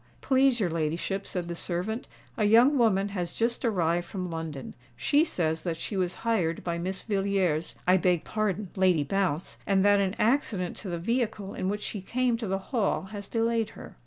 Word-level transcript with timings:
"Please 0.19 0.59
your 0.59 0.71
ladyship," 0.71 1.27
said 1.27 1.47
the 1.47 1.53
servant, 1.53 2.07
"a 2.35 2.45
young 2.45 2.75
woman 2.79 3.09
has 3.09 3.33
just 3.33 3.63
arrived 3.63 4.07
from 4.07 4.31
London. 4.31 4.73
She 4.97 5.23
says 5.23 5.61
that 5.61 5.77
she 5.77 5.95
was 5.95 6.15
hired 6.25 6.63
by 6.63 6.79
Miss 6.79 7.03
Villiers—I 7.03 7.97
beg 7.97 8.23
pardon 8.23 8.71
Lady 8.75 9.03
Bounce—and 9.03 9.85
that 9.85 9.99
an 9.99 10.15
accident 10.17 10.75
to 10.77 10.89
the 10.89 10.97
vehicle 10.97 11.53
in 11.53 11.69
which 11.69 11.83
she 11.83 12.01
came 12.01 12.35
to 12.37 12.47
the 12.47 12.57
Hall 12.73 13.03
has 13.13 13.27
delayed 13.27 13.69
her." 13.77 13.95